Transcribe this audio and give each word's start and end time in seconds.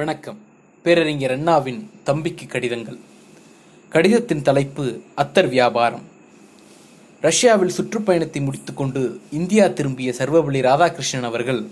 வணக்கம். 0.00 0.38
பேரறிஞர் 0.82 1.30
அண்ணாவின் 1.30 1.90
தம்பிக்கு 2.04 2.46
கடிதங்கள். 2.46 2.98
கடிதத்தின் 3.88 4.42
தலைப்பு 4.42 5.00
அத்தர் 5.16 5.48
வியாபாரம். 5.48 6.02
ரஷ்யாவில் 7.20 7.74
சுற்றுப்பயணத்தை 7.76 8.40
முடித்துக்கொண்டு 8.42 9.20
இந்தியா 9.30 9.66
திரும்பிய 9.66 10.14
சர்வபள்ளி 10.18 10.60
ராதாகிருஷ்ணன் 10.68 11.22
அவர்கள் 11.22 11.66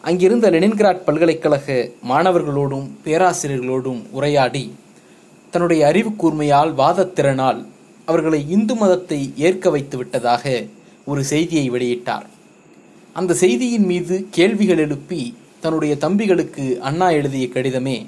அங்கிருந்த 0.00 0.50
லெனின்கிராட் 0.50 1.04
பல்கலைக்கழக 1.04 1.90
மாணவர்களோடும் 2.08 2.88
பேராசிரியர்களோடும் 3.04 4.02
உரையாடி 4.10 4.74
தன்னுடைய 5.50 5.86
அறிவு 5.86 6.10
கூர்மையால் 6.10 6.74
வாதத்திறனால் 6.82 7.66
அவர்களை 8.04 8.50
இந்து 8.50 8.74
மதத்தை 8.74 9.32
ஏற்க 9.36 9.70
வைத்து 9.70 9.96
விட்டதாக 9.96 10.64
ஒரு 11.04 11.24
செய்தியை 11.24 11.70
வெளியிட்டார். 11.70 12.26
அந்த 13.12 13.34
செய்தியின் 13.34 13.84
மீது 13.84 14.26
கேள்விகள் 14.30 14.78
எழுப்பி 14.78 15.36
தன்னுடைய 15.64 15.94
தம்பிகளுக்கு 16.00 16.78
அண்ணா 16.78 17.10
எழுதிய 17.10 17.46
கடிதமே 17.46 18.06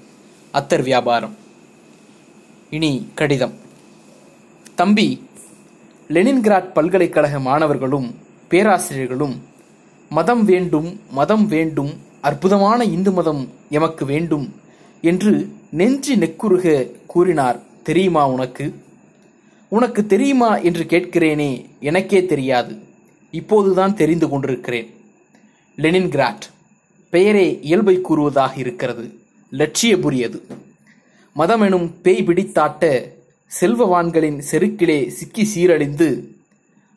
அத்தர் 0.52 0.82
வியாபாரம். 0.82 1.36
இனி 2.70 3.08
கடிதம். 3.14 3.54
தம்பி 4.74 5.24
லெனின்கிராட் 6.08 6.72
பல்கலைக்கழக 6.72 7.40
மாணவர்களும் 7.40 8.14
பேராசிரியர்களும் 8.48 9.42
மதம் 10.10 10.44
வேண்டும் 10.44 11.00
மதம் 11.10 11.46
வேண்டும் 11.46 12.00
அற்புதமான 12.20 12.84
இந்து 12.84 13.12
மதம் 13.12 13.52
எமக்கு 13.70 14.04
வேண்டும் 14.04 14.54
என்று 15.00 15.48
நெஞ்சு 15.70 16.16
நெக்குருக 16.16 16.90
கூறினார். 17.06 17.60
தெரியுமா 17.82 18.28
உனக்கு? 18.28 18.74
உனக்கு 19.68 20.06
தெரியுமா 20.06 20.56
என்று 20.56 20.84
கேட்கிறேனே 20.84 21.66
எனக்கே 21.80 22.26
தெரியாது. 22.26 22.78
இப்போதுதான் 23.30 23.94
தெரிந்து 23.94 24.28
கொண்டிருக்கிறேன். 24.28 24.94
லெனின்கிராட் 25.76 26.54
பெயரே 27.10 27.58
இயல்பை 27.62 28.00
கூறுவதாக 28.00 28.54
இருக்கிறது. 28.56 29.14
லட்சியபுரியது. 29.52 30.40
மதமெனும் 31.36 31.90
பேய் 32.02 32.22
பிடித்தாட்ட 32.22 33.08
செல்வவான்களின் 33.60 34.42
செருக்கிலே 34.50 35.06
சிக்கி 35.08 35.48
சீரழிந்து 35.54 36.24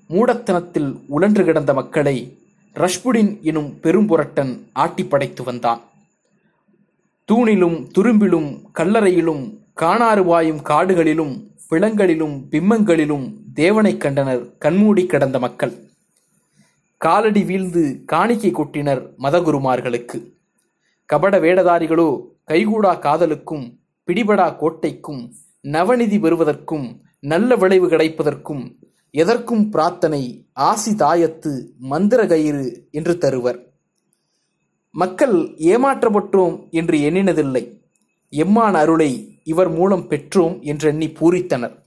மூடத்தனத்தில் 0.10 1.00
உழன்று 1.08 1.44
கிடந்த 1.44 1.74
மக்களை 1.74 2.38
ரஷ்புடின் 2.76 3.42
எனும் 3.42 3.78
பெரும்புரட்டன் 3.84 4.60
ஆட்டி 4.74 5.06
படைத்து 5.06 5.44
வந்தான். 5.44 5.82
தூணிலும் 7.32 7.88
துரும்பிலும் 7.98 8.62
கல்லறையிலும் 8.76 9.58
காணாறு 9.74 10.24
வாயும் 10.24 10.62
காடுகளிலும் 10.62 11.48
பிளங்களிலும் 11.70 12.42
பிம்மங்களிலும் 12.50 13.34
தேவனைக் 13.54 14.00
கண்டனர் 14.00 14.58
கண்மூடி 14.58 15.06
கிடந்த 15.06 15.40
மக்கள். 15.40 15.89
காலடி 17.02 17.44
வீழ்ந்து 17.44 18.04
காணிக்கை 18.06 18.52
கொட்டினர் 18.52 19.14
மதகுருமார்களுக்கு. 19.18 20.34
கபட 21.06 21.40
வேடதாரிகளோ 21.40 22.22
கைகூடா 22.46 23.00
காதலுக்கும் 23.00 23.80
பிடிபடா 24.04 24.58
கோட்டைக்கும் 24.60 25.32
நவநிதி 25.62 26.20
பெறுவதற்கும் 26.20 27.02
நல்ல 27.20 27.56
விளைவு 27.56 27.90
கிடைப்பதற்கும் 27.90 28.76
எதற்கும் 29.12 29.70
பிரார்த்தனை 29.70 30.48
ஆசி 30.54 30.92
தாயத்து 30.92 31.66
மந்திர 31.78 32.26
கயிறு 32.26 32.88
என்று 32.92 33.18
தருவர். 33.18 33.74
மக்கள் 34.90 35.34
ஏமாற்றப்பட்டோம் 35.58 36.70
என்று 36.70 36.98
எண்ணினதில்லை. 36.98 37.82
எம்மான் 38.30 38.74
அருளை 38.74 39.40
இவர் 39.44 39.70
மூலம் 39.70 40.10
பெற்றோம் 40.10 40.62
என்றெண்ணி 40.62 41.08
பூரித்தனர். 41.08 41.84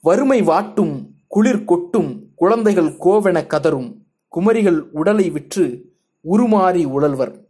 வறுமை 0.00 0.42
வாட்டும் 0.42 1.08
குளிர் 1.26 1.64
கொட்டும் 1.64 2.21
குழந்தைகள் 2.42 2.86
கோவென 2.86 3.46
கதரும் 3.46 3.96
குமரிகள் 4.28 4.78
உடலை 4.92 5.30
விற்று 5.30 5.92
உருமாறி 6.32 6.84
உழல்வர். 6.84 7.46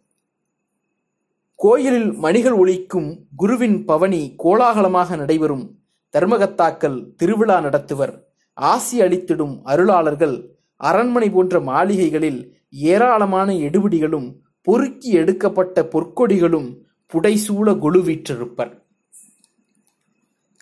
கோயிலில் 1.55 2.13
மணிகள் 2.13 2.53
ஒழிக்கும் 2.53 3.19
குருவின் 3.37 3.85
பவனி 3.85 4.35
கோலாகலமாக 4.39 5.17
நடைபெறும் 5.17 5.79
தர்மகத்தாக்கள் 6.13 7.15
திருவிழா 7.17 7.61
நடத்துவர். 7.61 8.29
ஆசி 8.55 9.01
அளித்திடும் 9.01 9.61
அருளாளர்கள் 9.65 10.49
அரண்மனை 10.77 11.31
போன்ற 11.31 11.61
மாளிகைகளில் 11.61 12.57
ஏராளமான 12.71 13.53
எடுபிடிகளும் 13.53 14.35
பொறுக்கி 14.63 15.11
எடுக்கப்பட்ட 15.11 15.83
பொற்கொடிகளும் 15.83 16.77
புடைசூழ 17.07 17.73
கொழுவீற்றிருப்பர். 17.73 18.83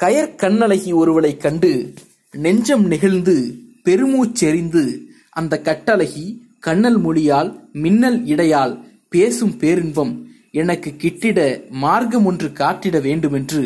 கயற்கண்ணழகி 0.02 0.94
ஒருவளைக் 0.94 1.40
கண்டு 1.40 1.94
நெஞ்சம் 2.32 2.86
நெகிழ்ந்து 2.86 3.59
பெருமூச்செறிந்து 3.86 4.82
அந்த 5.32 5.54
கட்டழகி 5.64 6.24
கண்ணல் 6.58 6.98
மொழியால் 6.98 7.50
மின்னல் 7.74 8.20
இடையால் 8.26 8.74
பேசும் 9.08 9.54
பேரின்பம் 9.56 10.12
எனக்கு 10.52 10.90
கிட்டிட 10.96 11.40
மார்க்கம் 11.76 12.24
ஒன்று 12.24 12.48
காட்டிட 12.52 12.96
வேண்டுமென்று 13.00 13.62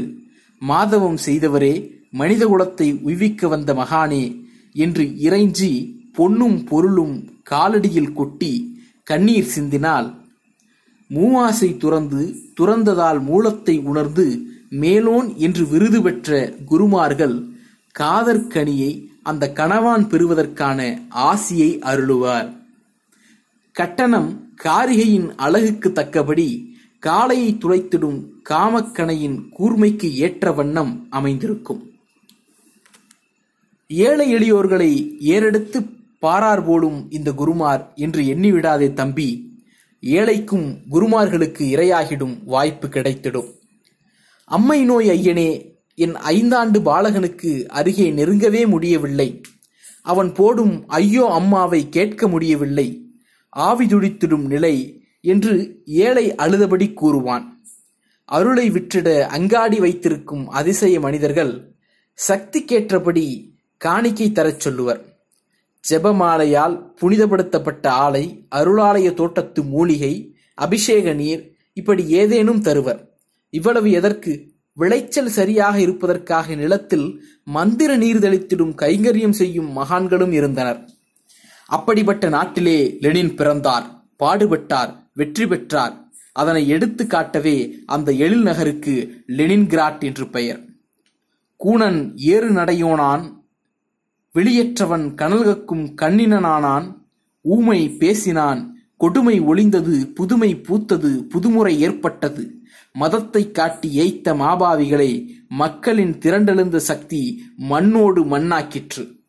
மாதவம் 0.63 1.19
செய்தவரே 1.27 1.75
மனிதகுலத்தை 2.13 2.89
உய்விக்க 3.03 3.49
வந்த 3.49 3.71
மகானே 3.75 4.25
என்று 4.77 5.05
இறைஞ்சி 5.27 5.71
பொன்னும் 6.13 6.59
பொருளும் 6.65 7.17
காலடியில் 7.51 8.13
கொட்டி 8.13 8.53
கண்ணீர் 9.05 9.51
சிந்தினால் 9.55 10.09
மூவாசை 11.11 11.71
துறந்து 11.77 12.21
துறந்ததால் 12.61 13.21
மூலத்தை 13.21 13.75
உணர்ந்து 13.85 14.27
மேலோன் 14.81 15.29
என்று 15.39 15.65
விருது 15.67 15.99
பெற்ற 16.03 16.31
குருமார்கள் 16.65 17.37
காதற்கனியை 17.95 18.93
அந்த 19.25 19.53
கணவான் 19.55 20.09
பெறுவதற்கான 20.09 21.01
ஆசியை 21.15 21.71
அருளுவார். 21.91 22.49
கட்டணம் 23.73 24.31
காரிகையின் 24.65 25.29
அழகுக்கு 25.37 25.93
தக்கபடி 25.93 26.49
காளையை 27.07 27.51
துளைத்திடும் 27.59 28.21
காமக்கணையின் 28.49 29.39
கூர்மைக்கு 29.59 30.13
ஏற்ற 30.13 30.53
வண்ணம் 30.53 31.07
அமைந்திருக்கும். 31.11 31.83
ஏழை 33.89 34.27
எளியோர்களை 34.35 34.93
ஏறெடுத்து 35.19 35.81
பாரார் 36.19 36.65
போலும் 36.65 37.11
இந்த 37.11 37.33
குருமார் 37.33 37.93
என்று 37.95 38.23
எண்ணிவிடாதே 38.23 38.93
தம்பி 38.93 39.29
ஏழைக்கும் 40.03 40.69
குருமார்களுக்கு 40.91 41.65
இரையாகிடும் 41.75 42.37
வாய்ப்பு 42.45 42.89
கிடைத்திடும். 42.89 43.51
அம்மை 44.45 44.85
நோய் 44.85 45.09
ஐயனே 45.09 45.74
என் 45.95 46.15
ஐந்தாண்டு 46.15 46.79
பாலகனுக்கு 46.79 47.67
அருகே 47.67 48.11
நெருங்கவே 48.11 48.67
முடியவில்லை. 48.67 49.41
அவன் 50.03 50.33
போடும் 50.33 50.89
ஐயோ 50.89 51.29
அம்மாவை 51.31 51.89
கேட்க 51.89 52.29
முடியவில்லை. 52.29 53.09
ஆவி 53.49 53.87
துடித்திடும் 53.87 54.47
நிலை 54.47 55.05
என்று 55.21 55.83
ஏழை 55.85 56.35
அழுதபடி 56.35 56.93
கூறுவான். 56.93 57.63
அருளை 58.25 58.71
விற்றிட 58.71 59.21
அங்காடி 59.21 59.79
வைத்திருக்கும் 59.79 60.49
அதிசய 60.49 61.01
மனிதர்கள் 61.01 61.75
சக்திக்கேற்றபடி 62.29 63.53
காணிக்கை 63.77 64.33
தரச் 64.33 64.61
சொல்லுவர். 64.61 65.19
ஜெபமாலையால் 65.91 66.93
புனிதப்படுத்தப்பட்ட 67.01 67.87
ஆலை 67.87 68.47
அருளாலய 68.51 69.15
தோட்டத்து 69.15 69.63
மூலிகை 69.63 70.37
அபிஷேக 70.55 71.15
நீர் 71.15 71.57
இப்படி 71.73 72.07
ஏதேனும் 72.07 72.61
தருவர். 72.61 73.19
இவ்வளவு 73.51 73.91
எதற்கு? 73.91 74.54
விளைச்சல் 74.77 75.29
சரியாக 75.29 75.81
இருப்பதற்காக 75.81 76.55
நிலத்தில் 76.55 77.07
மந்திர 77.45 77.97
நீர் 77.97 78.23
தெளித்திடும் 78.25 78.73
கைங்கரியம் 78.83 79.37
செய்யும் 79.41 79.71
மகான்களும் 79.77 80.33
இருந்தனர். 80.33 80.81
அப்படிப்பட்ட 81.67 82.29
நாட்டிலே 82.29 82.79
லெனின் 83.01 83.35
பிறந்தார் 83.35 83.87
பாடுபட்டார் 84.23 84.93
வெற்றி 85.15 85.47
பெற்றார். 85.47 85.95
அதனை 86.33 86.69
எடுத்து 86.69 87.07
காட்டவே 87.07 87.57
அந்த 87.87 88.13
எழில் 88.25 88.43
நகருக்கு 88.43 88.95
லெனின்கிராட் 89.27 90.01
என்று 90.01 90.27
பெயர். 90.29 90.61
கூணன் 91.61 92.01
ஏறு 92.17 92.51
நடையோனான் 92.51 93.25
வெளியற்றவன் 94.33 95.07
கனல்கக்கும் 95.21 95.87
கண்ணினனானான் 96.03 96.87
ஊமை 97.45 97.81
பேசினான் 98.01 98.61
கொடுமை 98.97 99.37
ஒளிந்தது 99.41 99.97
புதுமை 100.15 100.51
பூத்தது 100.67 101.11
புதுமுறை 101.33 101.75
ஏற்பட்டது. 101.79 102.45
மதத்தை 102.93 103.51
காட்டி 103.51 103.89
ஏய்த்த 103.99 104.35
மாபாவிகளை 104.35 105.27
மக்களின் 105.49 106.19
திரண்டெழுந்த 106.19 106.77
சக்தி 106.77 107.43
மண்ணோடு 107.57 108.25
மண்ணாக்கிற்று. 108.25 109.23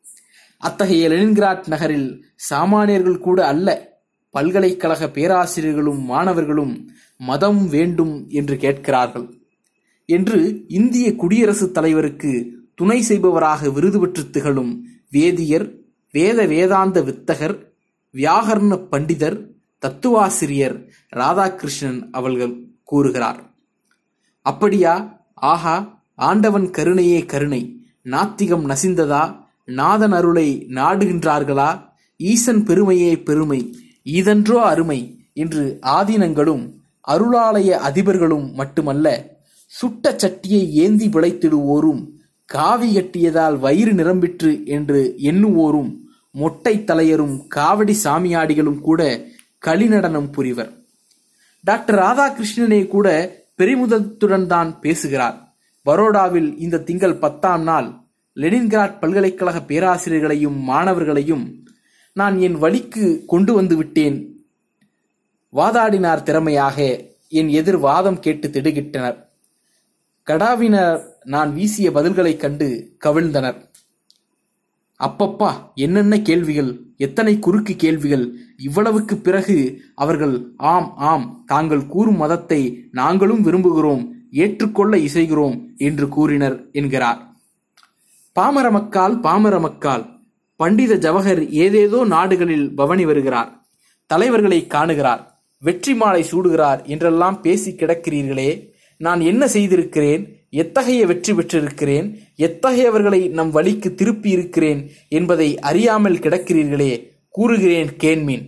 அத்தகைய 0.57 1.09
லெனின்கிராட் 1.09 1.67
நகரில் 1.67 2.25
சாமானியர்கள் 2.49 3.17
கூட 3.17 3.47
அல்ல 3.47 3.97
பல்கலைக்கழக 4.29 5.09
பேராசிரியர்களும் 5.09 6.01
மாணவர்களும் 6.01 6.89
மதம் 7.17 7.69
வேண்டும் 7.69 8.25
என்று 8.29 8.57
கேட்கிறார்கள். 8.57 9.27
என்று 10.05 10.65
இந்திய 10.67 11.15
குடியரசுத் 11.15 11.73
தலைவருக்கு 11.73 12.53
துணை 12.75 13.01
செய்பவராக 13.01 13.71
விருது 13.73 13.99
பெற்று 13.99 14.29
திகழும் 14.29 14.85
வேதியர் 15.09 15.71
வேத 16.11 16.45
வேதாந்த 16.45 17.01
வித்தகர் 17.01 17.55
வியாகரண 18.13 18.87
பண்டிதர் 18.91 19.37
தத்துவாசிரியர் 19.79 20.89
ராதாகிருஷ்ணன் 21.15 22.09
அவர்கள். 22.11 22.74
கூறுகிறார். 22.85 23.53
அப்படியா? 24.41 25.23
ஆஹா 25.33 26.03
ஆண்டவன் 26.15 26.69
கருணையே 26.69 27.25
கருணை. 27.25 27.83
நாத்திகம் 28.03 28.69
நசிந்ததா? 28.69 29.43
நாதன் 29.65 30.11
அருளை 30.11 30.65
நாடுகின்றார்களா? 30.69 31.93
ஈசன் 32.17 32.63
பெருமையே 32.63 33.23
பெருமை. 33.23 33.75
இதன்றோ 34.03 34.61
அருமை 34.61 35.29
என்று 35.33 35.79
ஆதீனங்களும் 35.81 36.73
அருளாலய 37.07 37.69
அதிபர்களும் 37.69 38.51
மட்டுமல்ல 38.51 39.37
சுட்ட 39.67 40.11
சட்டியை 40.11 40.69
ஏந்தி 40.69 41.07
பிழைத்திடுவோரும் 41.07 42.07
காவி 42.45 42.97
கட்டியதால் 42.97 43.59
வயிறு 43.59 43.93
நிரம்பிற்று 43.93 44.65
என்று 44.65 45.15
எண்ணுவோரும் 45.17 45.91
மொட்டை 46.31 46.75
தலையரும் 46.77 47.35
காவடி 47.55 47.95
சாமியாடிகளும் 48.03 48.79
கூட 48.79 49.25
களிநடனம் 49.65 50.31
புரிவர். 50.31 50.84
டாக்டர் 51.65 51.99
ராதாகிருஷ்ணனே 51.99 52.87
கூட 52.87 53.35
பெருமிதத்துடன் 53.57 54.45
தான் 54.45 54.79
பேசுகிறார். 54.79 55.55
பரோடாவில் 55.85 56.55
இந்த 56.57 56.79
திங்கள் 56.79 57.15
பத்தாம் 57.15 57.63
நாள் 57.63 57.93
லெனின்கிராட் 58.35 58.99
பல்கலைக்கழக 58.99 59.59
பேராசிரியர்களையும் 59.59 60.59
மாணவர்களையும் 60.59 61.67
நான் 62.13 62.39
என் 62.39 62.57
வழிக்கு 62.57 63.23
கொண்டு 63.27 63.53
வந்து 63.53 63.77
விட்டேன். 63.77 64.45
வாதாடினார் 65.53 66.23
திறமையாக 66.23 67.03
என் 67.29 67.47
எதிர் 67.47 67.77
வாதம் 67.77 68.19
கேட்டு 68.19 68.47
திடுகிட்டனர். 68.47 69.17
கடாவினர் 70.27 71.01
நான் 71.23 71.53
வீசிய 71.53 71.91
பதில்களைக் 71.91 72.39
கண்டு 72.39 72.97
கவிழ்ந்தனர். 73.05 73.61
அப்பப்பா 74.99 75.51
என்னென்ன 75.75 76.21
கேள்விகள் 76.21 76.79
எத்தனை 76.97 77.39
குறுக்கு 77.39 77.75
கேள்விகள் 77.75 78.39
இவ்வளவுக்கு 78.57 79.17
பிறகு 79.17 79.85
அவர்கள் 79.95 80.53
ஆம் 80.55 80.95
ஆம் 80.97 81.43
தாங்கள் 81.45 81.87
கூறும் 81.87 82.15
மதத்தை 82.15 82.89
நாங்களும் 82.91 83.41
விரும்புகிறோம் 83.41 84.13
ஏற்றுக்கொள்ள 84.31 84.97
இசைகிறோம் 84.97 85.57
என்று 85.77 86.09
கூறினர் 86.09 86.69
என்கிறார். 86.71 87.19
பாமர 88.33 88.71
மக்கால் 88.71 89.19
பாமர 89.19 89.59
மக்கால் 89.59 90.05
பண்டித 90.55 90.95
ஜவஹர் 90.95 91.49
ஏதேதோ 91.49 92.03
நாடுகளில் 92.03 92.73
பவனி 92.73 93.05
வருகிறார் 93.05 93.63
தலைவர்களை 94.07 94.67
காணுகிறார் 94.67 95.21
வெற்றி 95.59 95.93
மாலை 95.93 96.25
சூடுகிறார் 96.31 96.85
என்றெல்லாம் 96.85 97.41
பேசி 97.41 97.71
கிடக்கிறீர்களே 97.71 98.73
நான் 98.97 99.19
என்ன 99.19 99.47
செய்திருக்கிறேன்? 99.47 100.34
எத்தகைய 100.61 101.05
வெற்றி 101.05 101.33
பெற்றிருக்கிறேன்? 101.33 102.07
எத்தகையவர்களை 102.37 103.29
நம் 103.29 103.51
வழிக்கு 103.51 103.89
திருப்பி 103.93 104.29
இருக்கிறேன் 104.29 104.81
என்பதை 105.09 105.59
அறியாமல் 105.59 106.21
கிடக்கிறீர்களே 106.25 106.91
கூறுகிறேன் 107.29 107.91
கேன்மீன் 108.03 108.45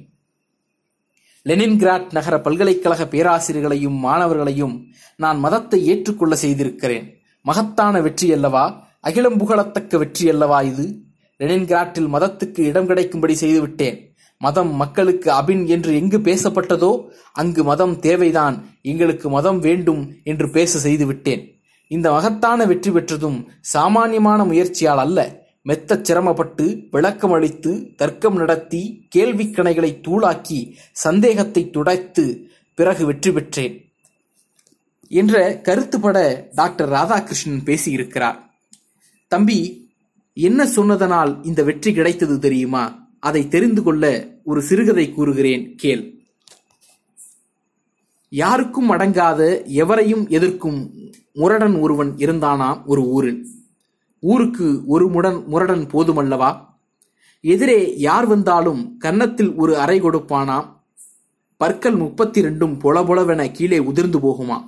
லெனின்கிராட் 1.45 2.07
நகர 2.11 2.35
பல்கலைக்கழக 2.41 3.03
பேராசிரியர்களையும் 3.11 3.97
மாணவர்களையும் 4.05 4.73
நான் 5.15 5.39
மதத்தை 5.39 5.79
ஏற்றுக்கொள்ள 5.85 6.35
செய்திருக்கிறேன். 6.35 7.05
மகத்தான 7.41 8.01
வெற்றி 8.01 8.27
அல்லவா? 8.33 8.63
அகிலம் 8.99 9.37
புகழத்தக்க 9.39 9.97
வெற்றி 9.97 10.25
அல்லவா 10.29 10.61
இது? 10.61 10.85
லெனின்கிராட்டில் 11.39 12.09
மதத்துக்கு 12.13 12.59
இடம் 12.59 12.85
கிடைக்கும்படி 12.85 13.33
செய்துவிட்டேன். 13.33 13.97
மதம் 14.41 14.71
மக்களுக்கு 14.75 15.29
அபின் 15.31 15.63
என்று 15.65 15.91
எங்கு 15.95 16.17
பேசப்பட்டதோ 16.17 16.91
அங்கு 17.31 17.63
மதம் 17.63 17.95
தேவைதான். 17.99 18.57
எங்களுக்கு 18.81 19.29
மதம் 19.29 19.59
வேண்டும் 19.59 20.01
என்று 20.23 20.49
பேச 20.49 20.79
செய்துவிட்டேன். 20.79 21.43
இந்த 21.91 22.07
மகத்தான 22.11 22.59
வெற்றி 22.65 22.91
பெற்றதும் 22.91 23.39
சாமானியமான 23.73 24.39
முயற்சியால் 24.43 24.97
அல்ல. 24.97 25.19
மெத்தச் 25.65 26.03
சிரமப்பட்டு 26.03 26.65
விளக்கம் 26.91 27.31
அளித்து 27.31 27.71
தர்க்கம் 27.95 28.35
நடத்தி 28.35 28.81
கேள்விக்கணைகளை 29.15 29.91
தூளாக்கி 30.07 30.59
சந்தேகத்தை 30.91 31.63
துடைத்து 31.69 32.25
பிறகு 32.77 33.05
வெற்றி 33.05 33.31
பெற்றேன் 33.31 33.75
என்ற 35.11 35.61
கருத்துப்பட 35.63 36.17
டாக்டர் 36.55 36.89
ராதாகிருஷ்ணன் 36.89 37.65
பேசியிருக்கிறார். 37.65 38.37
தம்பி 39.31 39.59
என்ன 40.37 40.61
சொன்னதனால் 40.65 41.31
இந்த 41.45 41.63
வெற்றி 41.63 41.93
கிடைத்தது 41.93 42.39
தெரியுமா? 42.39 42.83
அதை 43.19 43.47
தெரிந்து 43.47 43.83
கொள்ள 43.83 44.03
ஒரு 44.43 44.61
சிறுகதை 44.61 45.05
கூறுகிறேன் 45.13 45.63
கேள். 45.75 46.03
யாருக்கும் 48.31 48.89
அடங்காத 48.91 49.41
எவரையும் 49.65 50.23
எதிர்க்கும் 50.29 50.79
முரடன் 51.37 51.75
ஒருவன் 51.75 52.15
இருந்தானாம் 52.15 52.85
ஒரு 52.85 53.01
ஊரில்? 53.01 53.47
ஊருக்கு 54.19 54.83
ஒரு 54.85 55.09
முடன் 55.09 55.45
முரடன் 55.45 55.85
போதுமல்லவா? 55.85 56.65
எதிரே 57.41 57.97
யார் 57.97 58.25
வந்தாலும் 58.25 58.97
கன்னத்தில் 58.97 59.53
ஒரு 59.55 59.77
அறை 59.77 60.01
கொடுப்பானாம் 60.01 60.65
பற்கள் 61.57 61.95
முப்பத்தி 61.95 62.41
ரெண்டும் 62.41 62.79
பொலபொலவென 62.79 63.51
கீழே 63.51 63.79
உதிர்ந்து 63.79 64.19
போகுமா? 64.19 64.63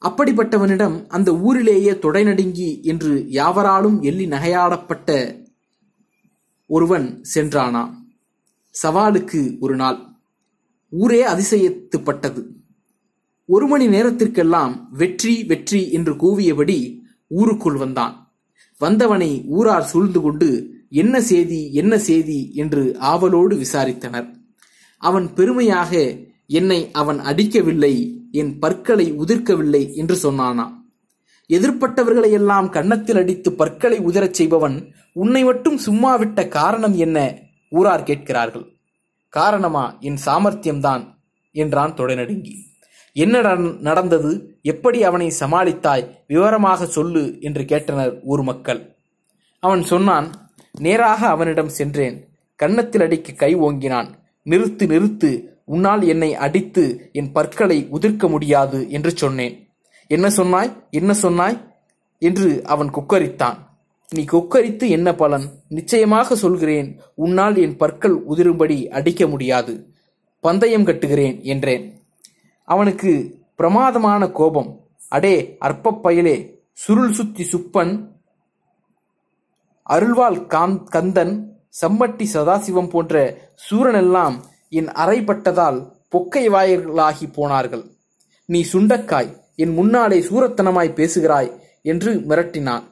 அப்படிப்பட்டவனிடம் 0.00 1.06
அந்த 1.08 1.36
ஊரிலேயே 1.36 1.98
தொடை 1.98 2.24
நடுங்கி 2.24 2.80
என்று 2.82 3.26
யாவராலும் 3.28 4.00
எள்ளி 4.00 4.26
நகையாடப்பட்ட 4.26 5.40
ஒருவன் 6.66 7.24
சென்றானா? 7.34 7.90
சவாலுக்கு 8.82 9.58
ஒரு 9.58 9.76
நாள். 9.76 9.98
ஊரே 10.88 11.26
அதிசயத்துப்பட்டது. 11.26 12.46
ஒரு 13.52 13.66
மணி 13.66 13.86
நேரத்திற்கெல்லாம் 13.86 14.88
வெற்றி 14.90 15.44
வெற்றி 15.44 15.92
என்று 15.92 16.12
கூவியபடி 16.14 17.02
ஊருக்குள் 17.28 17.76
வந்தான். 17.76 18.14
வந்தவனை 18.78 19.44
ஊரார் 19.48 19.82
சூழ்ந்து 19.82 20.20
கொண்டு 20.20 20.48
என்ன 20.88 21.20
செய்தி 21.20 21.72
என்ன 21.72 21.98
செய்தி? 21.98 22.52
என்று 22.54 22.82
ஆவலோடு 22.98 23.56
விசாரித்தனர். 23.56 24.28
அவன் 24.96 25.34
பெருமையாக 25.34 26.16
என்னை 26.46 26.90
அவன் 26.92 27.18
அடிக்கவில்லை 27.20 27.94
என் 28.30 28.58
பற்களை 28.58 29.12
உதிர்க்கவில்லை 29.12 29.94
என்று 29.94 30.16
சொன்னானாம். 30.22 30.74
எதிர்ப்பட்டவர்களை 31.50 32.30
எல்லாம் 32.30 32.68
கன்னத்தில் 32.68 33.16
அடித்து 33.16 33.52
பற்களை 33.52 33.98
உதிரச் 34.00 34.38
செய்பவன் 34.40 34.94
உன்னை 35.12 35.44
மட்டும் 35.44 35.76
சும்மா 35.76 36.16
விட்ட 36.16 36.48
காரணம் 36.48 36.96
என்ன? 36.96 37.18
ஊரார் 37.70 38.02
கேட்கிறார்கள். 38.02 38.66
காரணமா 39.28 39.96
என் 40.00 40.18
சாமர்த்தியம்தான் 40.26 41.04
என்றான் 41.52 41.94
தொடநடுங்கி. 41.94 42.56
என்ன 43.12 43.54
நடந்தது? 43.80 44.58
எப்படி 44.62 45.04
அவனை 45.04 45.32
சமாளித்தாய்? 45.40 46.10
விவரமாக 46.26 46.86
சொல்லு 46.86 47.36
என்று 47.40 47.62
கேட்டனர் 47.62 48.20
ஊர் 48.24 48.42
மக்கள். 48.42 48.96
அவன் 49.60 49.82
சொன்னான் 49.82 50.50
நேராக 50.78 51.26
அவனிடம் 51.26 51.68
சென்றேன். 51.68 52.28
கன்னத்தில் 52.56 53.00
அடிக்க 53.00 53.32
கை 53.32 53.56
ஓங்கினான். 53.56 54.06
நிறுத்து 54.44 54.86
நிறுத்து. 54.86 55.44
உன்னால் 55.64 56.02
என்னை 56.02 56.34
அடித்து 56.34 57.10
என் 57.12 57.32
பற்களை 57.32 57.88
உதிர்க்க 57.90 58.28
முடியாது 58.28 58.90
என்று 58.90 59.10
சொன்னேன். 59.10 59.68
என்ன 60.06 60.30
சொன்னாய்? 60.30 60.86
என்ன 60.90 61.12
சொன்னாய்? 61.12 61.74
என்று 62.18 62.64
அவன் 62.64 62.90
குக்கரித்தான். 62.90 63.56
நீ 64.14 64.24
கொக்கரித்து 64.24 64.88
என்ன 64.88 65.14
பலன்? 65.14 65.44
நிச்சயமாக 65.68 66.36
சொல்கிறேன் 66.36 67.00
உன்னால் 67.14 67.56
என் 67.56 67.76
பற்கள் 67.76 68.22
உதிரும்படி 68.30 68.88
அடிக்க 68.88 69.26
முடியாது. 69.26 69.94
பந்தயம் 70.40 70.84
கட்டுகிறேன் 70.84 71.42
என்றேன். 71.42 71.99
அவனுக்கு 72.72 73.12
பிரமாதமான 73.56 74.22
கோபம். 74.30 74.70
அடே 75.08 75.56
அற்ப 75.58 75.98
பயலே 76.02 76.36
சுருள் 76.72 77.12
சுத்தி 77.12 77.44
சுப்பன் 77.52 77.92
அருள்வாள் 79.86 80.38
காந் 80.46 80.76
கந்தன் 80.84 81.34
சம்மட்டி 81.80 82.26
சதாசிவம் 82.34 82.88
போன்ற 82.88 83.14
சூரனெல்லாம் 83.64 84.36
என் 84.68 84.90
அறைப்பட்டதால் 85.02 85.78
பொக்கை 86.12 86.44
வாயர்களாகி 86.54 87.26
போனார்கள். 87.32 87.84
நீ 88.44 88.60
சுண்டக்காய் 88.72 89.30
என் 89.56 89.74
முன்னாலே 89.74 90.18
சூரத்தனமாய் 90.20 90.96
பேசுகிறாய் 90.98 91.50
என்று 91.82 92.12
மிரட்டினான். 92.28 92.84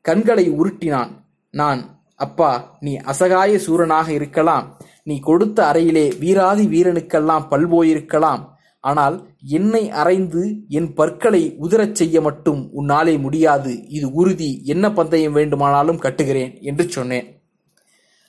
கண்களை 0.00 0.46
உருட்டினான். 0.60 1.10
நான் 1.50 1.80
அப்பா 2.16 2.50
நீ 2.80 2.94
அசகாய 2.96 3.52
சூரனாக 3.66 4.08
இருக்கலாம். 4.08 4.66
நீ 5.04 5.20
கொடுத்த 5.20 5.58
அறையிலே 5.70 6.06
வீராதி 6.18 6.66
வீரனுக்கெல்லாம் 6.74 7.48
பல்போயிருக்கலாம். 7.50 8.42
ஆனால் 8.84 9.16
என்னை 9.46 9.90
அறைந்து 9.90 10.56
என் 10.68 10.94
பற்களை 10.94 11.56
உதிரச் 11.62 11.94
செய்ய 11.94 12.20
மட்டும் 12.20 12.70
உன்னாலே 12.78 13.20
முடியாது. 13.20 13.88
இது 13.88 14.12
உறுதி. 14.12 14.64
என்ன 14.64 14.92
பந்தயம் 14.92 15.32
வேண்டுமானாலும் 15.32 15.98
கட்டுகிறேன் 15.98 16.58
என்று 16.60 16.88
சொன்னேன். 16.88 17.42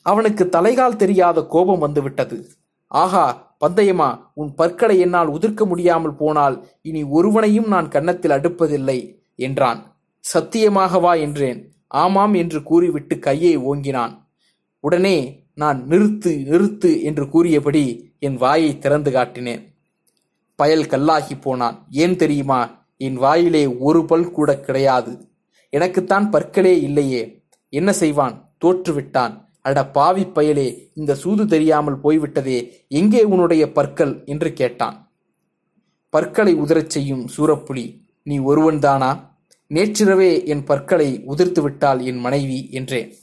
அவனுக்கு 0.02 0.50
தலைகால் 0.52 0.96
தெரியாத 0.96 1.46
கோபம் 1.46 1.80
வந்துவிட்டது. 1.80 2.50
ஆகா 2.88 3.56
பந்தயமா? 3.66 4.20
உன் 4.34 4.56
பற்களை 4.56 5.00
என்னால் 5.00 5.28
உதிர்க்க 5.28 5.66
முடியாமல் 5.66 6.16
போனால் 6.16 6.68
இனி 6.82 7.04
ஒருவனையும் 7.04 7.68
நான் 7.68 7.88
கன்னத்தில் 7.88 8.32
அடுப்பதில்லை 8.32 9.16
என்றான். 9.36 9.80
சத்தியமாகவா 10.34 11.20
என்றேன். 11.20 11.60
ஆமாம் 11.88 12.34
என்று 12.34 12.64
கூறிவிட்டு 12.64 13.20
கையை 13.20 13.58
ஓங்கினான். 13.58 14.14
உடனே 14.80 15.46
நான் 15.56 15.88
நிறுத்து 15.88 16.32
நிறுத்து 16.52 17.02
என்று 17.04 17.30
கூறியபடி 17.30 18.14
என் 18.20 18.36
வாயை 18.36 18.78
திறந்து 18.78 19.12
காட்டினேன். 19.12 19.64
பயல் 20.56 20.86
கல்லாகி 20.86 21.36
போனான். 21.36 21.88
ஏன் 21.92 22.16
தெரியுமா? 22.16 22.88
என் 22.98 23.16
வாயிலே 23.16 23.68
ஒரு 23.78 24.06
பல் 24.06 24.32
கூட 24.32 24.60
கிடையாது. 24.60 25.30
எனக்குத்தான் 25.70 26.30
பற்களே 26.30 26.82
இல்லையே. 26.82 27.44
என்ன 27.70 27.94
செய்வான்? 27.94 28.56
தோற்றுவிட்டான். 28.66 29.42
அட 29.62 29.88
பாவி 29.88 30.24
பயலே 30.24 30.92
இந்த 30.94 31.16
சூது 31.16 31.48
தெரியாமல் 31.48 32.00
போய்விட்டதே. 32.00 32.86
எங்கே 32.88 33.24
உன்னுடைய 33.24 33.72
பற்கள் 33.72 34.24
என்று 34.26 34.54
கேட்டான். 34.54 35.12
பற்களை 36.10 36.56
உதிரச் 36.56 36.90
செய்யும் 36.90 37.30
சூரப்புலி. 37.38 38.02
நீ 38.24 38.40
ஒருவன்தானா 38.40 39.20
நேற்றிரவே 39.70 40.46
என் 40.46 40.64
பற்களை 40.64 41.24
உதிர்த்து 41.28 41.62
விட்டாள் 41.62 42.00
என் 42.00 42.18
மனைவி 42.18 42.70
என்றேன். 42.72 43.16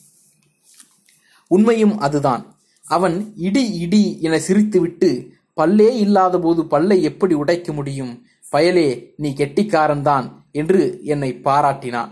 உண்மையும் 1.47 1.99
அதுதான். 1.99 2.55
அவன் 2.87 3.33
இடி 3.37 3.73
இடி 3.73 4.21
என 4.21 4.37
சிரித்துவிட்டு 4.37 5.29
பல்லே 5.61 5.93
இல்லாத 5.95 6.39
போது 6.39 6.67
பல்லை 6.67 7.03
எப்படி 7.03 7.35
உடைக்க 7.35 7.73
முடியும்? 7.73 8.27
பயலே 8.53 9.05
நீ 9.17 9.33
கெட்டிக்காரன்தான் 9.37 10.33
என்று 10.53 11.01
என்னை 11.05 11.41
பாராட்டினான். 11.45 12.09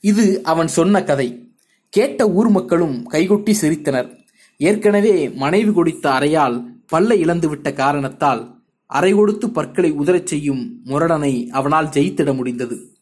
இது 0.00 0.42
அவன் 0.42 0.68
சொன்ன 0.68 1.02
கதை. 1.02 1.48
கேட்ட 1.88 2.30
ஊர் 2.30 2.48
மக்களும் 2.48 3.10
கைகொட்டி 3.10 3.54
சிரித்தனர். 3.60 4.16
ஏற்கனவே 4.56 5.30
மனைவி 5.30 5.72
கொடுத்த 5.72 6.10
அறையால் 6.10 6.64
பல்லை 6.86 7.24
இழந்துவிட்ட 7.24 7.72
காரணத்தால் 7.72 8.56
அறை 8.86 9.12
கொடுத்து 9.12 9.50
பற்களை 9.50 9.92
உதறச் 9.92 10.26
செய்யும் 10.26 10.80
முரடனை 10.86 11.48
அவனால் 11.48 11.86
ஜெயித்திட 11.86 12.34
முடிந்தது. 12.34 12.92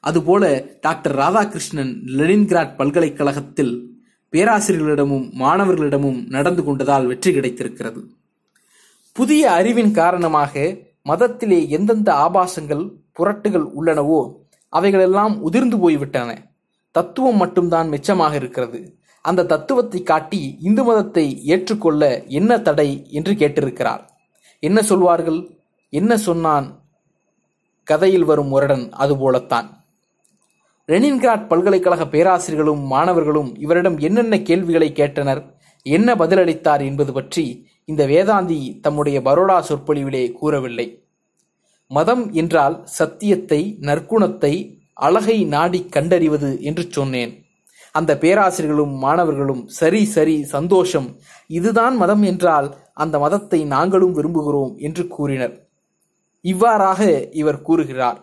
அதுபோல 0.00 0.66
டாக்டர் 0.80 1.16
ராதாகிருஷ்ணன் 1.16 1.92
லெனின்கிராட் 2.06 2.76
பல்கலைக்கழகத்தில் 2.76 3.95
பேராசிரியர்களிடமும் 4.32 5.26
மாணவர்களிடமும் 5.32 6.28
நடந்து 6.28 6.62
கொண்டதால் 6.62 7.06
வெற்றி 7.06 7.32
கிடைத்திருக்கிறது. 7.32 8.10
புதிய 9.12 9.50
அறிவின் 9.50 9.90
காரணமாக 9.90 10.76
மதத்திலே 11.04 11.68
எந்தெந்த 11.68 12.12
ஆபாசங்கள் 12.12 12.92
புரட்டுகள் 13.18 13.66
உள்ளனவோ 13.78 14.32
அவைகளெல்லாம் 14.68 15.40
உதிர்ந்து 15.40 15.78
போய்விட்டன. 15.78 16.30
தத்துவம் 16.90 17.36
மட்டும்தான் 17.36 17.88
மிச்சமாக 17.88 18.34
இருக்கிறது. 18.34 18.98
அந்த 19.20 19.44
தத்துவத்தை 19.44 20.02
காட்டி 20.02 20.58
இந்து 20.60 20.84
மதத்தை 20.84 21.42
ஏற்றுக்கொள்ள 21.44 22.24
என்ன 22.24 22.58
தடை 22.58 23.06
என்று 23.10 23.32
கேட்டிருக்கிறார். 23.32 24.02
என்ன 24.60 24.82
சொல்வார்கள்? 24.82 25.40
என்ன 25.88 26.16
சொன்னான்? 26.16 26.66
கதையில் 27.84 28.24
வரும் 28.24 28.46
முரடன் 28.46 28.92
அதுபோலத்தான். 28.92 29.85
லெனின்கிராட் 30.88 31.46
பல்கலைக்கழக 31.50 32.02
பேராசிரியர்களும் 32.12 32.82
மாணவர்களும் 32.90 33.48
இவரிடம் 33.64 33.96
என்னென்ன 33.98 34.34
கேள்விகளை 34.48 34.88
கேட்டனர் 34.98 35.40
என்ன 35.86 36.08
பதிலளித்தார் 36.14 36.82
என்பது 36.88 37.12
பற்றி 37.12 37.44
இந்த 37.84 38.02
வேதாந்தி 38.12 38.58
தம்முடைய 38.84 39.16
பரோடா 39.20 39.56
சொற்பொழிவிலே 39.68 40.22
கூறவில்லை. 40.32 40.86
மதம் 41.90 42.24
என்றால் 42.32 42.76
சத்தியத்தை 42.98 43.60
நற்குணத்தை 43.88 44.54
அழகை 45.06 45.38
நாடி 45.54 45.80
கண்டறிவது 45.96 46.50
என்று 46.68 46.84
சொன்னேன். 46.96 47.34
அந்த 47.94 48.12
பேராசிரியர்களும் 48.22 48.96
மாணவர்களும் 49.04 49.62
சரி 49.80 50.02
சரி 50.16 50.38
சந்தோஷம் 50.54 51.08
இதுதான் 51.50 51.94
மதம் 51.96 52.24
என்றால் 52.32 52.68
அந்த 52.94 53.18
மதத்தை 53.18 53.60
நாங்களும் 53.76 54.16
விரும்புகிறோம் 54.18 54.74
என்று 54.78 55.04
கூறினர். 55.08 55.54
இவ்வாறாக 56.44 57.00
இவர் 57.40 57.64
கூறுகிறார். 57.68 58.20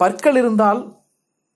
பற்கள் 0.00 0.38
இருந்தால் 0.42 0.80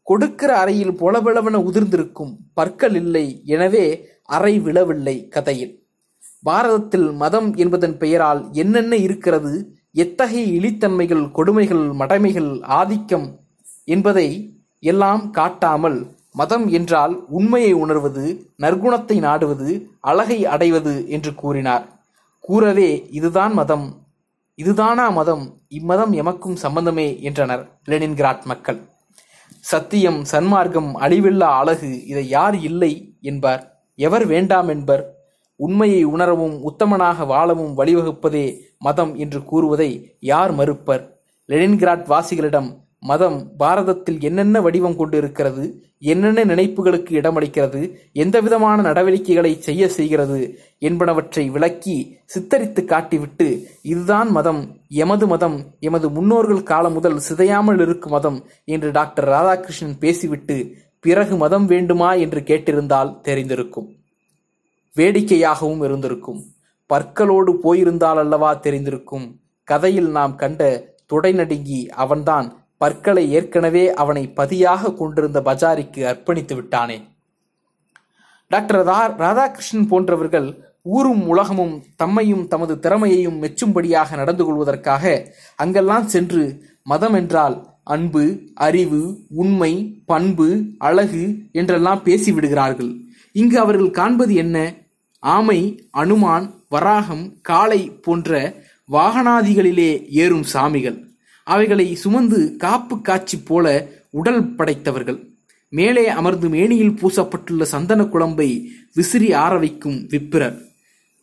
கொடுக்கிற 0.07 0.51
அறையில் 0.63 0.95
பொலபெளவென 1.03 1.57
உதிர்ந்திருக்கும் 1.69 2.33
பற்கள் 2.55 2.97
இல்லை 3.03 3.27
எனவே 3.55 3.85
அறை 4.37 4.55
விழவில்லை 4.67 5.17
கதையில். 5.29 5.73
பாரதத்தில் 6.45 7.09
மதம் 7.23 7.49
என்பதன் 7.63 7.97
பெயரால் 8.03 8.41
என்னென்ன 8.63 8.95
இருக்கிறது 9.07 9.53
எத்தகைய 10.05 10.45
இழித்தன்மைகள் 10.59 11.25
கொடுமைகள் 11.37 11.85
மடமைகள் 12.01 12.51
ஆதிக்கம் 12.79 13.27
என்பதை 13.95 14.29
எல்லாம் 14.83 15.25
காட்டாமல் 15.31 15.99
மதம் 16.33 16.67
என்றால் 16.69 17.15
உண்மையை 17.39 17.73
உணர்வது 17.83 18.25
நற்குணத்தை 18.63 19.17
நாடுவது 19.27 19.69
அழகை 20.11 20.39
அடைவது 20.55 20.95
என்று 21.17 21.33
கூறினார். 21.35 21.85
கூறவே 22.45 22.91
இதுதான் 23.19 23.55
மதம் 23.61 23.87
இதுதானா 24.59 25.07
மதம் 25.11 25.45
இம்மதம் 25.79 26.13
எமக்கும் 26.23 26.59
சம்பந்தமே 26.65 27.07
என்றனர் 27.29 27.63
லெனின்கிராட் 27.91 28.45
மக்கள். 28.53 28.81
சத்தியம் 29.65 30.25
சன்மார்க்கம் 30.33 30.91
அழிவில்லா 30.95 31.41
அழகு 31.41 32.07
இதை 32.07 32.29
யார் 32.29 32.57
இல்லை 32.59 33.17
என்பார். 33.21 33.85
எவர் 33.95 34.27
வேண்டாம் 34.27 34.69
என்பர். 34.69 35.15
உண்மையை 35.57 36.05
உணரவும் 36.05 36.63
உத்தமனாக 36.63 37.25
வாழவும் 37.25 37.79
வழிவகுப்பதே 37.79 38.61
மதம் 38.79 39.15
என்று 39.15 39.45
கூறுவதை 39.45 40.17
யார் 40.21 40.53
மறுப்பர்? 40.55 41.19
லெனின்கிராட் 41.49 42.05
வாசிகளிடம் 42.05 42.84
மதம் 43.05 43.51
பாரதத்தில் 43.59 44.21
என்னென்ன 44.21 44.61
வடிவம் 44.61 44.97
கொண்டு 44.97 45.17
இருக்கிறது 45.17 45.65
என்னென்ன 45.99 46.45
நினைப்புகளுக்கு 46.45 47.13
இடமளிக்கிறது 47.21 47.95
எந்த 48.13 48.41
விதமான 48.41 48.83
நடவடிக்கைகளை 48.83 49.59
செய்ய 49.59 49.89
செய்கிறது 49.89 50.59
என்பனவற்றை 50.79 51.51
விளக்கி 51.51 51.97
சித்தரித்து 52.25 52.83
காட்டிவிட்டு 52.85 53.65
இதுதான் 53.83 54.31
மதம் 54.31 54.63
எமது 54.89 55.27
மதம் 55.27 55.59
எமது 55.81 56.11
முன்னோர்கள் 56.11 56.63
காலம் 56.63 56.93
முதல் 56.93 57.21
சிதையாமல் 57.29 57.81
இருக்கும் 57.81 58.13
மதம் 58.13 58.45
என்று 58.65 58.91
டாக்டர் 58.91 59.29
ராதாகிருஷ்ணன் 59.29 59.99
பேசிவிட்டு 59.99 60.83
பிறகு 61.01 61.37
மதம் 61.37 61.67
வேண்டுமா 61.67 62.11
என்று 62.15 62.41
கேட்டிருந்தால் 62.41 63.21
தெரிந்திருக்கும். 63.23 63.89
வேடிக்கையாகவும் 64.97 65.83
இருந்திருக்கும். 65.85 66.41
பற்களோடு 66.87 67.53
போயிருந்தால் 67.57 68.19
அல்லவா 68.19 68.51
தெரிந்திருக்கும். 68.55 69.27
கதையில் 69.65 70.11
நாம் 70.11 70.35
கண்ட 70.35 70.63
தொடை 71.07 71.33
நடுங்கி 71.33 71.81
அவன்தான் 71.89 72.47
பற்களை 72.85 73.25
ஏற்கனவே 73.39 73.85
அவனை 74.03 74.25
பதியாக 74.39 74.93
கொண்டிருந்த 74.93 75.41
பஜாரிக்கு 75.49 76.01
அர்ப்பணித்து 76.13 76.55
விட்டானே. 76.55 76.99
டாக்டர் 78.51 78.81
ராதாகிருஷ்ணன் 79.25 79.91
போன்றவர்கள் 79.91 80.49
ஊரும் 80.95 81.23
உலகமும் 81.29 81.75
தம்மையும் 82.03 82.43
தமது 82.49 82.75
திறமையையும் 82.79 83.39
மெச்சும்படியாக 83.43 84.17
நடந்து 84.17 84.43
கொள்வதற்காக 84.45 85.05
அங்கெல்லாம் 85.57 86.07
சென்று 86.07 86.43
மதம் 86.83 87.17
என்றால் 87.21 87.57
அன்பு 87.93 88.25
அறிவு 88.67 89.01
உண்மை 89.43 89.73
பண்பு 90.11 90.49
அழகு 90.79 91.25
என்றெல்லாம் 91.53 92.05
பேசிவிடுகிறார்கள். 92.05 92.93
இங்கு 93.33 93.57
அவர்கள் 93.59 93.91
காண்பது 93.91 94.35
என்ன? 94.35 94.59
ஆமை 95.23 95.61
அனுமான் 95.99 96.47
வராகம் 96.71 97.25
காளை 97.43 97.81
போன்ற 98.05 98.31
வாகனாதிகளிலே 98.93 99.91
ஏறும் 100.23 100.47
சாமிகள். 100.53 100.99
அவைகளை 101.45 101.95
சுமந்து 101.95 102.57
காப்பு 102.57 103.01
காட்சி 103.01 103.39
போல 103.39 103.91
உடல் 104.11 104.55
படைத்தவர்கள். 104.55 105.19
மேலே 105.69 106.09
அமர்ந்து 106.09 106.49
மேனியில் 106.49 106.91
பூசப்பட்டுள்ள 106.91 107.63
சந்தன 107.63 108.05
குழம்பை 108.05 108.69
விசிறி 108.95 109.33
ஆற 109.33 109.59
வைக்கும் 109.59 110.07
விப்பிரர். 110.11 110.59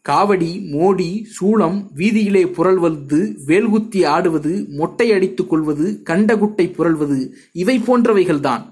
காவடி 0.10 0.52
மோடி 0.72 1.26
சூளம் 1.42 1.88
வீதியிலே 1.96 2.44
புரள்வது 2.48 3.36
வேல்குத்தி 3.48 4.06
ஆடுவது 4.06 4.68
மொட்டை 4.70 5.12
அடித்துக் 5.12 5.50
கொள்வது 5.50 6.02
கண்டகுட்டை 6.10 6.74
புரள்வது 6.74 7.34
இவை 7.52 7.80
போன்றவைகள்தான். 7.80 8.64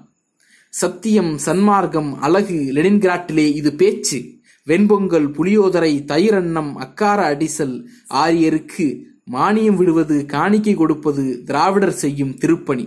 சத்தியம் 0.68 1.38
சன்மார்க்கம் 1.46 2.14
அழகு 2.18 2.72
லெனின்கிராட்டிலே 2.74 3.54
இது 3.54 3.74
பேச்சு. 3.74 4.38
வெண்பொங்கல் 4.66 5.30
புளியோதரை 5.30 6.04
தயிரன்னம் 6.06 6.72
அக்கார 6.72 7.36
அடிசல் 7.36 7.84
ஆரியருக்கு 8.10 9.00
மானியம் 9.32 9.76
விடுவது 9.76 10.26
காணிக்கை 10.26 10.74
கொடுப்பது 10.74 11.42
திராவிடர் 11.44 11.98
செய்யும் 12.02 12.34
திருப்பணி. 12.34 12.86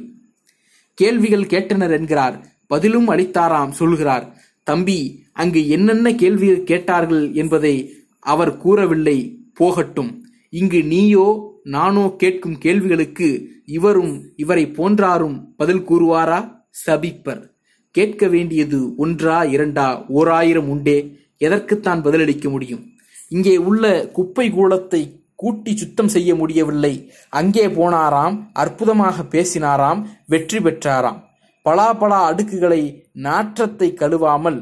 கேள்விகள் 0.93 1.45
கேட்டனர் 1.45 1.91
என்கிறார். 1.91 2.47
பதிலும் 2.67 3.09
அளித்தாராம் 3.09 3.69
சொல்கிறார். 3.69 4.37
தம்பி 4.63 5.29
அங்கு 5.33 5.67
என்னென்ன 5.67 6.15
கேள்விகள் 6.15 6.63
கேட்டார்கள் 6.63 7.33
என்பதை 7.33 7.93
அவர் 8.19 8.57
கூறவில்லை 8.57 9.17
போகட்டும். 9.53 10.11
இங்கு 10.49 10.83
நீயோ 10.83 11.27
நானோ 11.63 12.13
கேட்கும் 12.17 12.57
கேள்விகளுக்கு 12.57 13.49
இவரும் 13.65 14.13
இவரை 14.35 14.65
போன்றாரும் 14.65 15.53
பதில் 15.55 15.83
கூறுவாரா? 15.89 16.39
சபிப்பர். 16.85 17.41
கேட்க 17.91 18.27
வேண்டியது 18.27 18.95
ஒன்றா 18.95 19.43
இரண்டா 19.43 20.05
ஓராயிரம் 20.07 20.69
உண்டே. 20.69 20.97
எதற்குத்தான் 21.39 22.03
பதிலளிக்க 22.03 22.49
முடியும்? 22.49 22.83
இங்கே 23.29 23.57
உள்ள 23.57 24.09
குப்பை 24.09 24.51
கூலத்தை 24.51 25.22
கூட்டி 25.43 25.71
சுத்தம் 25.81 26.11
செய்ய 26.15 26.31
முடியவில்லை. 26.41 26.93
அங்கே 27.39 27.65
போனாராம் 27.77 28.35
அற்புதமாக 28.63 29.25
பேசினாராம் 29.33 30.01
வெற்றி 30.33 30.59
பெற்றாராம். 30.65 31.19
பலா 31.65 31.89
பலா 32.01 32.21
அடுக்குகளை 32.29 32.81
நாற்றத்தை 33.25 33.89
கழுவாமல் 34.01 34.59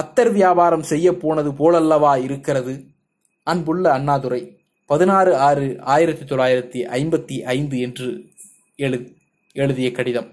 அத்தர் 0.00 0.32
வியாபாரம் 0.38 0.88
செய்ய 0.90 1.08
போனது 1.22 1.50
போலல்லவா 1.60 2.12
இருக்கிறது? 2.26 2.74
அன்புள்ள 3.46 3.84
அண்ணாதுரை 3.98 4.42
பதினாறு 4.90 5.32
ஆறு 5.46 5.66
ஆயிரத்தி 5.94 6.24
தொள்ளாயிரத்தி 6.30 6.80
ஐம்பத்தி 6.98 7.36
ஐந்து 7.54 7.76
என்று 7.86 8.08
எழு 8.86 8.98
எழுதிய 9.56 9.88
கடிதம். 9.98 10.28